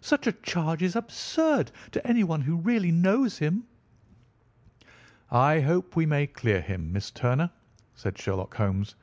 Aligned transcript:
Such 0.00 0.26
a 0.26 0.32
charge 0.32 0.82
is 0.82 0.96
absurd 0.96 1.70
to 1.92 2.04
anyone 2.04 2.40
who 2.40 2.56
really 2.56 2.90
knows 2.90 3.38
him." 3.38 3.62
"I 5.30 5.60
hope 5.60 5.94
we 5.94 6.04
may 6.04 6.26
clear 6.26 6.60
him, 6.60 6.92
Miss 6.92 7.12
Turner," 7.12 7.50
said 7.94 8.18
Sherlock 8.18 8.56
Holmes. 8.56 8.96